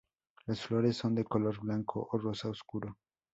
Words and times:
Las 0.47 0.61
flores 0.61 0.97
son 0.97 1.13
de 1.13 1.25
color 1.25 1.59
blanco 1.59 2.07
o 2.11 2.17
rosa 2.17 2.49
oscuro. 2.49 2.97